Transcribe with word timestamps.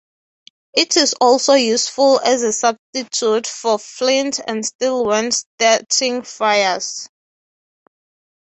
It 0.73 0.97
is 0.97 1.13
also 1.21 1.53
useful 1.53 2.19
as 2.21 2.41
a 2.41 2.51
substitute 2.51 3.45
for 3.45 3.77
flint 3.77 4.39
and 4.47 4.65
steel 4.65 5.05
when 5.05 5.29
starting 5.31 6.23
fires. 6.23 7.07